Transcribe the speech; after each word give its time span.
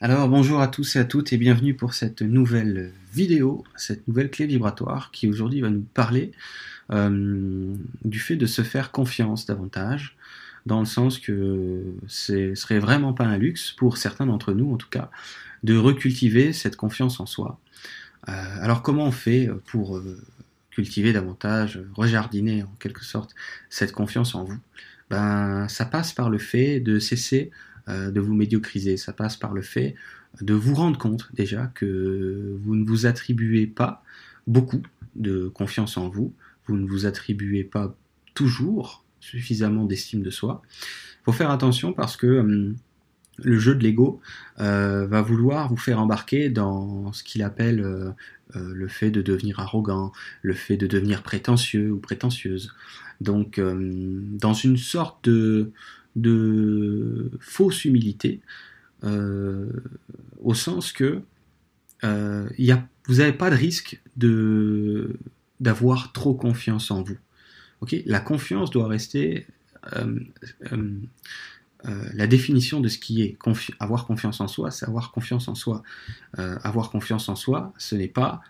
Alors 0.00 0.28
bonjour 0.28 0.60
à 0.60 0.68
tous 0.68 0.94
et 0.94 1.00
à 1.00 1.04
toutes 1.04 1.32
et 1.32 1.38
bienvenue 1.38 1.74
pour 1.74 1.92
cette 1.92 2.22
nouvelle 2.22 2.92
vidéo, 3.12 3.64
cette 3.74 4.06
nouvelle 4.06 4.30
clé 4.30 4.46
vibratoire 4.46 5.10
qui 5.10 5.26
aujourd'hui 5.26 5.60
va 5.60 5.70
nous 5.70 5.84
parler 5.92 6.30
euh, 6.92 7.74
du 8.04 8.20
fait 8.20 8.36
de 8.36 8.46
se 8.46 8.62
faire 8.62 8.92
confiance 8.92 9.44
davantage, 9.44 10.16
dans 10.66 10.78
le 10.78 10.86
sens 10.86 11.18
que 11.18 11.82
ce 12.06 12.54
serait 12.54 12.78
vraiment 12.78 13.12
pas 13.12 13.24
un 13.24 13.38
luxe 13.38 13.72
pour 13.72 13.96
certains 13.96 14.26
d'entre 14.26 14.52
nous 14.52 14.72
en 14.72 14.76
tout 14.76 14.88
cas 14.88 15.10
de 15.64 15.76
recultiver 15.76 16.52
cette 16.52 16.76
confiance 16.76 17.18
en 17.18 17.26
soi. 17.26 17.58
Euh, 18.28 18.32
alors 18.60 18.82
comment 18.82 19.06
on 19.06 19.10
fait 19.10 19.50
pour 19.66 19.96
euh, 19.96 20.16
cultiver 20.70 21.12
davantage, 21.12 21.80
rejardiner 21.96 22.62
en 22.62 22.72
quelque 22.78 23.04
sorte 23.04 23.34
cette 23.68 23.90
confiance 23.90 24.36
en 24.36 24.44
vous? 24.44 24.60
Ben 25.10 25.66
ça 25.66 25.86
passe 25.86 26.12
par 26.12 26.30
le 26.30 26.38
fait 26.38 26.78
de 26.78 27.00
cesser 27.00 27.50
de 27.88 28.20
vous 28.20 28.34
médiocriser. 28.34 28.96
Ça 28.96 29.12
passe 29.12 29.36
par 29.36 29.52
le 29.52 29.62
fait 29.62 29.94
de 30.40 30.54
vous 30.54 30.74
rendre 30.74 30.98
compte 30.98 31.28
déjà 31.32 31.66
que 31.74 32.56
vous 32.62 32.76
ne 32.76 32.84
vous 32.84 33.06
attribuez 33.06 33.66
pas 33.66 34.02
beaucoup 34.46 34.82
de 35.16 35.48
confiance 35.48 35.96
en 35.96 36.08
vous, 36.08 36.32
vous 36.66 36.76
ne 36.76 36.86
vous 36.86 37.06
attribuez 37.06 37.64
pas 37.64 37.94
toujours 38.34 39.04
suffisamment 39.20 39.84
d'estime 39.84 40.22
de 40.22 40.30
soi. 40.30 40.62
Il 40.70 41.24
faut 41.24 41.32
faire 41.32 41.50
attention 41.50 41.92
parce 41.92 42.16
que 42.16 42.38
hum, 42.38 42.76
le 43.38 43.58
jeu 43.58 43.74
de 43.74 43.82
l'ego 43.82 44.20
euh, 44.60 45.06
va 45.06 45.22
vouloir 45.22 45.68
vous 45.68 45.76
faire 45.76 46.00
embarquer 46.00 46.50
dans 46.50 47.12
ce 47.12 47.22
qu'il 47.22 47.42
appelle 47.42 47.80
euh, 47.80 48.12
le 48.54 48.88
fait 48.88 49.10
de 49.10 49.22
devenir 49.22 49.60
arrogant, 49.60 50.12
le 50.42 50.54
fait 50.54 50.76
de 50.76 50.86
devenir 50.86 51.22
prétentieux 51.22 51.92
ou 51.92 51.98
prétentieuse. 51.98 52.74
Donc, 53.20 53.58
hum, 53.58 54.36
dans 54.38 54.54
une 54.54 54.76
sorte 54.76 55.28
de, 55.28 55.72
de 56.20 57.30
fausse 57.40 57.84
humilité, 57.84 58.40
euh, 59.04 59.70
au 60.40 60.54
sens 60.54 60.92
que 60.92 61.22
euh, 62.04 62.48
vous 63.06 63.14
n'avez 63.14 63.32
pas 63.32 63.50
de 63.50 63.54
risque 63.54 64.00
de 64.16 65.16
d'avoir 65.60 66.12
trop 66.12 66.34
confiance 66.34 66.90
en 66.90 67.02
vous. 67.02 67.18
La 68.06 68.20
confiance 68.20 68.70
doit 68.70 68.86
rester 68.86 69.46
euh, 69.96 70.20
la 71.84 72.26
définition 72.28 72.80
de 72.80 72.88
ce 72.88 72.98
qui 72.98 73.22
est 73.22 73.38
avoir 73.80 74.06
confiance 74.06 74.40
en 74.40 74.46
soi, 74.46 74.70
c'est 74.70 74.86
avoir 74.86 75.10
confiance 75.10 75.48
en 75.48 75.56
soi. 75.56 75.82
avoir 76.36 76.90
confiance 76.90 77.28
en 77.28 77.34
soi, 77.34 77.72
ce 77.76 77.96
n'est 77.96 78.08
pas 78.08 78.40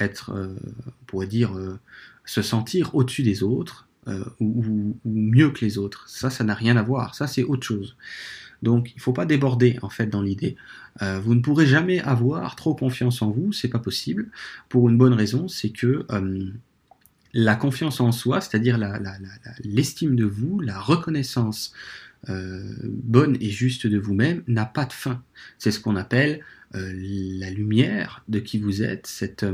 être, 0.00 0.32
on 0.32 1.04
pourrait 1.06 1.28
dire, 1.28 1.52
se 2.24 2.42
sentir 2.42 2.94
au-dessus 2.96 3.22
des 3.22 3.44
autres, 3.44 3.88
euh, 4.08 4.24
ou, 4.40 4.98
mieux 5.04 5.50
que 5.50 5.64
les 5.64 5.78
autres. 5.78 6.08
Ça, 6.08 6.28
ça 6.28 6.42
n'a 6.42 6.54
rien 6.54 6.76
à 6.76 6.82
voir. 6.82 7.14
Ça, 7.14 7.28
c'est 7.28 7.44
autre 7.44 7.64
chose. 7.64 7.96
Donc, 8.60 8.90
il 8.90 8.96
ne 8.96 9.00
faut 9.00 9.12
pas 9.12 9.26
déborder 9.26 9.78
en 9.82 9.90
fait 9.90 10.06
dans 10.06 10.22
l'idée. 10.22 10.56
Euh, 11.02 11.20
vous 11.20 11.36
ne 11.36 11.40
pourrez 11.40 11.66
jamais 11.66 12.00
avoir 12.00 12.56
trop 12.56 12.74
confiance 12.74 13.22
en 13.22 13.30
vous, 13.30 13.52
c'est 13.52 13.68
pas 13.68 13.78
possible. 13.78 14.28
Pour 14.68 14.88
une 14.88 14.98
bonne 14.98 15.12
raison, 15.12 15.46
c'est 15.46 15.70
que 15.70 16.04
euh, 16.10 16.50
la 17.32 17.54
confiance 17.54 18.00
en 18.00 18.10
soi, 18.10 18.40
c'est-à-dire 18.40 18.76
l'estime 19.62 20.16
de 20.16 20.24
vous, 20.24 20.58
la 20.60 20.80
reconnaissance 20.80 21.72
bonne 22.28 23.36
et 23.40 23.50
juste 23.50 23.88
de 23.88 23.98
vous-même, 23.98 24.44
n'a 24.46 24.64
pas 24.64 24.84
de 24.84 24.92
fin. 24.92 25.22
C'est 25.58 25.70
ce 25.72 25.80
qu'on 25.80 25.96
appelle 25.96 26.40
la 26.72 27.50
lumière 27.50 28.22
de 28.28 28.38
qui 28.38 28.58
vous 28.58 28.82
êtes, 28.82 29.06
cet 29.06 29.44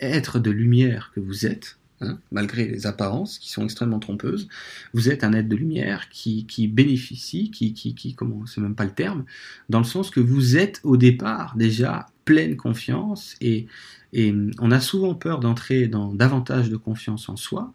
être 0.00 0.38
de 0.38 0.50
lumière 0.50 1.12
que 1.14 1.20
vous 1.20 1.46
êtes, 1.46 1.78
Hein, 2.04 2.18
malgré 2.30 2.66
les 2.66 2.86
apparences 2.86 3.38
qui 3.38 3.50
sont 3.50 3.64
extrêmement 3.64 3.98
trompeuses, 3.98 4.48
vous 4.92 5.08
êtes 5.08 5.24
un 5.24 5.32
être 5.32 5.48
de 5.48 5.56
lumière 5.56 6.08
qui, 6.08 6.44
bénéficie, 6.68 7.50
qui, 7.50 8.14
comment, 8.14 8.46
c'est 8.46 8.60
même 8.60 8.74
pas 8.74 8.84
le 8.84 8.92
terme, 8.92 9.24
dans 9.68 9.78
le 9.78 9.84
sens 9.84 10.10
que 10.10 10.20
vous 10.20 10.56
êtes 10.56 10.80
au 10.82 10.96
départ 10.96 11.56
déjà 11.56 12.06
pleine 12.24 12.56
confiance 12.56 13.36
et, 13.40 13.66
et 14.12 14.34
on 14.58 14.70
a 14.70 14.80
souvent 14.80 15.14
peur 15.14 15.40
d'entrer 15.40 15.88
dans 15.88 16.14
davantage 16.14 16.70
de 16.70 16.76
confiance 16.76 17.28
en 17.28 17.36
soi 17.36 17.72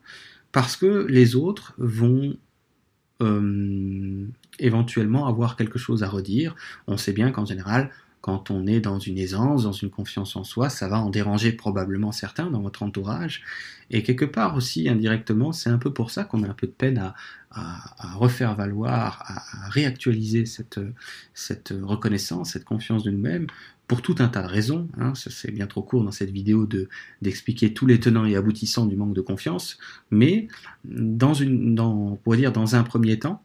parce 0.52 0.76
que 0.76 1.06
les 1.08 1.36
autres 1.36 1.74
vont 1.78 2.36
euh, 3.22 4.26
éventuellement 4.60 5.28
avoir 5.28 5.56
quelque 5.56 5.78
chose 5.78 6.04
à 6.04 6.10
redire. 6.10 6.56
On 6.88 6.98
sait 6.98 7.14
bien 7.14 7.32
qu'en 7.32 7.46
général, 7.46 7.92
quand 8.22 8.52
on 8.52 8.68
est 8.68 8.82
dans 8.82 9.00
une 9.00 9.18
aisance, 9.18 9.64
dans 9.64 9.72
une 9.72 9.90
confiance 9.90 10.36
en 10.36 10.44
soi, 10.44 10.70
ça 10.70 10.88
va 10.88 11.00
en 11.00 11.10
déranger 11.10 11.54
probablement 11.54 12.12
certains 12.12 12.50
dans 12.50 12.62
votre 12.62 12.84
entourage. 12.84 13.44
Et 13.92 14.04
quelque 14.04 14.26
part 14.26 14.56
aussi, 14.56 14.90
indirectement, 14.90 15.52
c'est 15.52 15.70
un 15.70 15.78
peu 15.78 15.94
pour 15.94 16.12
ça 16.12 16.26
qu'on 16.26 16.44
a 16.44 16.48
un 16.48 16.54
peu 16.54 16.68
de 16.68 16.72
peine 16.72 16.98
à, 16.98 17.16
refaire 18.16 18.56
valoir, 18.56 19.24
à, 19.26 19.70
réactualiser 19.70 20.46
cette, 20.46 20.80
reconnaissance, 21.82 22.52
cette 22.52 22.66
confiance 22.66 23.04
de 23.04 23.12
nous-mêmes, 23.12 23.48
pour 23.88 24.02
tout 24.02 24.16
un 24.20 24.28
tas 24.28 24.44
de 24.44 24.48
raisons. 24.48 24.88
Hein. 25.00 25.14
C'est 25.16 25.52
bien 25.52 25.66
trop 25.66 25.82
court 25.82 26.04
dans 26.04 26.12
cette 26.12 26.30
vidéo 26.30 26.66
de, 26.66 26.90
d'expliquer 27.22 27.74
tous 27.74 27.88
les 27.88 28.00
tenants 28.00 28.26
et 28.26 28.36
aboutissants 28.36 28.86
du 28.86 28.98
manque 28.98 29.16
de 29.16 29.22
confiance, 29.22 29.80
mais 30.12 30.48
dans 30.84 31.34
dire 32.28 32.52
dans 32.52 32.76
un 32.76 32.84
premier 32.84 33.18
temps, 33.18 33.42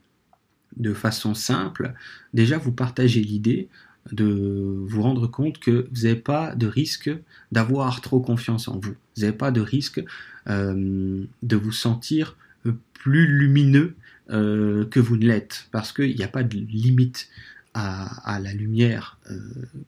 de 0.76 0.92
façon 0.92 1.34
simple, 1.34 1.94
déjà 2.32 2.58
vous 2.58 2.72
partagez 2.72 3.20
l'idée 3.20 3.68
de 4.12 4.84
vous 4.86 5.02
rendre 5.02 5.26
compte 5.26 5.58
que 5.58 5.88
vous 5.92 6.02
n'avez 6.02 6.16
pas 6.16 6.54
de 6.54 6.66
risque 6.66 7.10
d'avoir 7.52 8.00
trop 8.00 8.20
confiance 8.20 8.68
en 8.68 8.78
vous. 8.78 8.94
Vous 9.16 9.22
n'avez 9.22 9.36
pas 9.36 9.50
de 9.50 9.60
risque 9.60 10.02
euh, 10.48 11.24
de 11.42 11.56
vous 11.56 11.72
sentir 11.72 12.36
plus 12.92 13.26
lumineux 13.26 13.94
euh, 14.30 14.84
que 14.86 15.00
vous 15.00 15.16
ne 15.16 15.26
l'êtes, 15.26 15.68
parce 15.70 15.92
qu'il 15.92 16.16
n'y 16.16 16.24
a 16.24 16.28
pas 16.28 16.42
de 16.42 16.56
limite 16.56 17.28
à, 17.74 18.38
la 18.40 18.52
lumière 18.52 19.18
euh, 19.30 19.38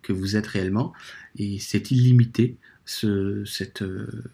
que 0.02 0.12
vous 0.12 0.36
êtes 0.36 0.46
réellement, 0.46 0.92
et 1.38 1.58
c'est 1.60 1.90
illimité. 1.90 2.56
cette, 2.84 3.84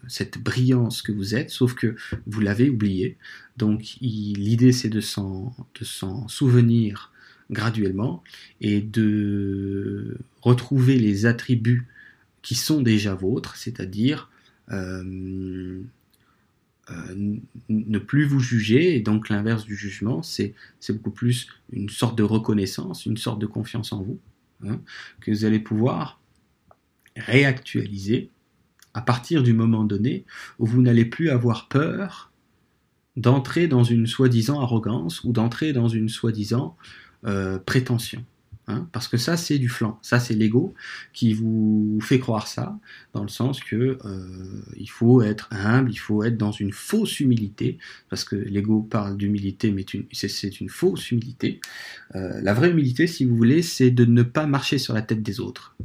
cette 0.07 0.37
brillance 0.37 1.01
que 1.01 1.11
vous 1.11 1.33
êtes, 1.33 1.49
sauf 1.49 1.73
que 1.73 1.95
vous 2.27 2.41
l'avez 2.41 2.69
oublié. 2.69 3.17
Donc 3.57 3.97
l'idée 4.01 4.71
c'est 4.71 4.89
de 4.89 5.01
s'en 5.01 5.55
souvenir 6.27 7.12
graduellement 7.51 8.23
et 8.61 8.81
de 8.81 10.17
retrouver 10.41 10.97
les 10.97 11.25
attributs 11.25 11.87
qui 12.41 12.55
sont 12.55 12.81
déjà 12.81 13.13
vôtres, 13.13 13.55
c'est-à-dire 13.55 14.29
euh, 14.71 15.81
euh, 16.91 17.35
ne 17.69 17.97
plus 17.99 18.25
vous 18.25 18.39
juger, 18.39 18.95
et 18.95 18.99
donc 18.99 19.29
l'inverse 19.29 19.63
du 19.63 19.75
jugement, 19.75 20.21
c'est 20.21 20.53
beaucoup 20.89 21.11
plus 21.11 21.47
une 21.71 21.89
sorte 21.89 22.17
de 22.17 22.23
reconnaissance, 22.23 23.05
une 23.05 23.17
sorte 23.17 23.39
de 23.39 23.45
confiance 23.45 23.93
en 23.93 24.01
vous, 24.01 24.19
hein, 24.65 24.81
que 25.21 25.31
vous 25.31 25.45
allez 25.45 25.59
pouvoir 25.59 26.19
réactualiser 27.15 28.29
à 28.93 29.01
partir 29.01 29.43
du 29.43 29.53
moment 29.53 29.85
donné 29.85 30.25
où 30.59 30.65
vous 30.65 30.81
n'allez 30.81 31.05
plus 31.05 31.29
avoir 31.29 31.67
peur 31.67 32.31
d'entrer 33.15 33.67
dans 33.67 33.83
une 33.83 34.07
soi-disant 34.07 34.59
arrogance 34.59 35.23
ou 35.23 35.31
d'entrer 35.31 35.71
dans 35.71 35.87
une 35.87 36.09
soi-disant 36.09 36.75
euh, 37.25 37.59
prétention. 37.59 38.23
Hein, 38.67 38.87
parce 38.93 39.09
que 39.09 39.17
ça, 39.17 39.35
c'est 39.35 39.59
du 39.59 39.67
flanc. 39.67 39.99
Ça, 40.01 40.21
c'est 40.21 40.35
l'ego 40.35 40.73
qui 41.11 41.33
vous 41.33 41.99
fait 42.01 42.17
croire 42.17 42.47
ça, 42.47 42.79
dans 43.13 43.21
le 43.21 43.27
sens 43.27 43.61
que 43.61 43.97
euh, 44.05 44.61
il 44.77 44.89
faut 44.89 45.21
être 45.21 45.49
humble, 45.51 45.91
il 45.91 45.97
faut 45.97 46.23
être 46.23 46.37
dans 46.37 46.53
une 46.53 46.71
fausse 46.71 47.19
humilité, 47.19 47.77
parce 48.09 48.23
que 48.23 48.37
l'ego 48.37 48.81
parle 48.81 49.17
d'humilité, 49.17 49.71
mais 49.71 49.85
c'est 50.13 50.61
une 50.61 50.69
fausse 50.69 51.11
humilité. 51.11 51.59
Euh, 52.15 52.39
la 52.41 52.53
vraie 52.53 52.71
humilité, 52.71 53.05
si 53.05 53.25
vous 53.25 53.35
voulez, 53.35 53.63
c'est 53.63 53.91
de 53.91 54.05
ne 54.05 54.23
pas 54.23 54.45
marcher 54.45 54.77
sur 54.77 54.93
la 54.93 55.01
tête 55.01 55.21
des 55.21 55.41
autres. 55.41 55.75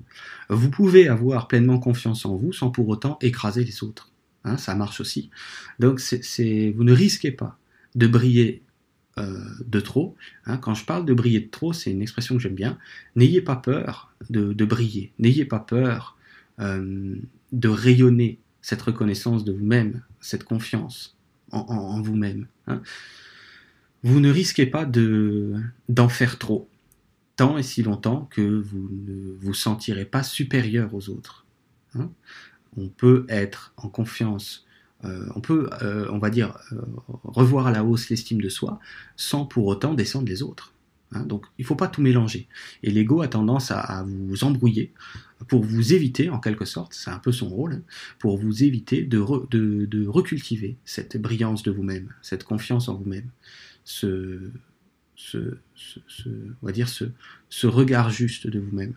Vous 0.48 0.70
pouvez 0.70 1.08
avoir 1.08 1.48
pleinement 1.48 1.80
confiance 1.80 2.24
en 2.26 2.36
vous 2.36 2.52
sans 2.52 2.70
pour 2.70 2.88
autant 2.88 3.18
écraser 3.22 3.64
les 3.64 3.82
autres. 3.82 4.12
Hein, 4.44 4.56
ça 4.56 4.76
marche 4.76 5.00
aussi. 5.00 5.30
Donc, 5.80 5.98
vous 5.98 6.84
ne 6.84 6.92
risquez 6.92 7.32
pas 7.32 7.58
de 7.96 8.06
briller 8.06 8.62
euh, 9.18 9.38
de 9.66 9.80
trop. 9.80 10.16
Hein. 10.46 10.58
Quand 10.58 10.74
je 10.74 10.84
parle 10.84 11.04
de 11.04 11.12
briller 11.12 11.40
de 11.40 11.48
trop, 11.48 11.72
c'est 11.72 11.90
une 11.90 12.02
expression 12.02 12.36
que 12.36 12.40
j'aime 12.40 12.54
bien. 12.54 12.78
N'ayez 13.16 13.40
pas 13.40 13.56
peur 13.56 14.12
de, 14.30 14.52
briller, 14.64 15.12
n'ayez 15.18 15.44
pas 15.44 15.58
peur 15.58 16.16
euh, 16.60 17.16
de 17.52 17.68
rayonner 17.68 18.38
cette 18.62 18.82
reconnaissance 18.82 19.44
de 19.44 19.52
vous-même, 19.52 20.02
cette 20.20 20.44
confiance 20.44 21.16
en, 21.50 22.00
vous-même. 22.00 22.46
Hein. 22.66 22.82
Vous 24.02 24.20
ne 24.20 24.30
risquez 24.30 24.66
pas 24.66 24.84
d'en 24.84 26.08
faire 26.08 26.38
trop, 26.38 26.68
tant 27.36 27.58
et 27.58 27.62
si 27.62 27.82
longtemps 27.82 28.28
que 28.30 28.42
vous 28.42 28.88
ne 28.90 29.32
vous 29.40 29.54
sentirez 29.54 30.04
pas 30.04 30.22
supérieur 30.22 30.94
aux 30.94 31.08
autres. 31.08 31.44
Hein. 31.94 32.10
On 32.76 32.88
peut 32.88 33.26
être 33.28 33.72
en 33.78 33.88
confiance 33.88 34.66
euh, 35.04 35.26
on 35.36 35.40
peut, 35.40 35.70
euh, 35.82 36.08
on 36.10 36.18
va 36.18 36.30
dire, 36.30 36.58
euh, 36.72 36.80
revoir 37.22 37.68
à 37.68 37.72
la 37.72 37.84
hausse 37.84 38.10
l'estime 38.10 38.40
de 38.40 38.48
soi 38.48 38.80
sans 39.16 39.46
pour 39.46 39.66
autant 39.66 39.94
descendre 39.94 40.28
les 40.28 40.42
autres. 40.42 40.72
Hein. 41.12 41.24
donc 41.24 41.46
il 41.56 41.62
ne 41.62 41.66
faut 41.66 41.76
pas 41.76 41.88
tout 41.88 42.02
mélanger. 42.02 42.48
Et 42.82 42.90
l'ego 42.90 43.22
a 43.22 43.28
tendance 43.28 43.70
à, 43.70 44.04
vous 44.06 44.44
embrouiller 44.44 44.92
pour 45.46 45.62
vous 45.62 45.94
éviter, 45.94 46.30
en 46.30 46.40
quelque 46.40 46.64
sorte, 46.64 46.94
c'est 46.94 47.10
un 47.10 47.18
peu 47.18 47.30
son 47.30 47.48
rôle, 47.48 47.82
pour 48.18 48.36
vous 48.36 48.64
éviter 48.64 49.02
de, 49.04 49.18
recultiver 50.06 50.76
cette 50.84 51.16
brillance 51.16 51.62
de 51.62 51.70
vous-même, 51.70 52.12
cette 52.22 52.42
confiance 52.42 52.88
en 52.88 52.94
vous-même, 52.96 53.30
ce, 53.84 54.50
dire 56.72 56.88
ce, 56.88 57.66
regard 57.66 58.10
juste 58.10 58.48
de 58.48 58.58
vous-même. 58.58 58.94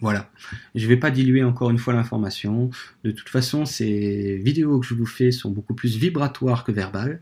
Voilà. 0.00 0.30
Je 0.74 0.84
ne 0.84 0.88
vais 0.88 0.96
pas 0.96 1.10
diluer 1.10 1.44
encore 1.44 1.70
une 1.70 1.78
fois 1.78 1.94
l'information. 1.94 2.70
De 3.04 3.10
toute 3.10 3.28
façon, 3.28 3.64
ces 3.64 4.38
vidéos 4.38 4.80
que 4.80 4.86
je 4.86 4.94
vous 4.94 5.06
fais 5.06 5.30
sont 5.30 5.50
beaucoup 5.50 5.74
plus 5.74 5.96
vibratoires 5.96 6.64
que 6.64 6.72
verbales. 6.72 7.20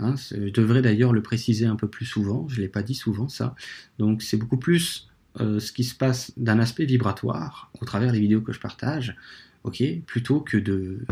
Hein. 0.00 0.14
je 0.16 0.48
devrais 0.50 0.82
d'ailleurs 0.82 1.12
le 1.12 1.22
préciser 1.22 1.66
un 1.66 1.76
peu 1.76 1.86
plus 1.86 2.06
souvent. 2.06 2.48
Je 2.48 2.56
ne 2.56 2.62
l'ai 2.62 2.68
pas 2.68 2.82
dit 2.82 2.94
souvent 2.94 3.28
ça. 3.28 3.54
Donc 3.98 4.22
c'est 4.22 4.36
beaucoup 4.36 4.56
plus 4.56 5.08
euh, 5.40 5.58
ce 5.58 5.72
qui 5.72 5.82
se 5.82 5.96
passe 5.96 6.32
d'un 6.36 6.60
aspect 6.60 6.84
vibratoire 6.84 7.70
au 7.80 7.84
travers 7.84 8.12
des 8.12 8.20
vidéos 8.20 8.40
que 8.40 8.52
je 8.52 8.60
partage, 8.60 9.16
ok, 9.64 9.82
plutôt 10.06 10.40
que 10.40 10.56
de, 10.56 11.04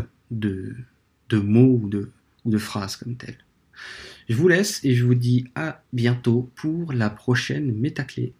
mots 1.33 1.79
ou 1.81 1.89
de, 1.89 2.09
ou 2.45 2.49
de 2.49 2.57
phrases 2.57 2.95
comme 2.95 3.17
telles. 3.17 3.37
Je 4.29 4.35
vous 4.35 4.47
laisse 4.47 4.79
et 4.85 4.95
je 4.95 5.03
vous 5.03 5.15
dis 5.15 5.45
à 5.55 5.83
bientôt 5.91 6.49
pour 6.55 6.93
la 6.93 7.09
prochaine 7.09 7.73
métaclé. 7.77 8.33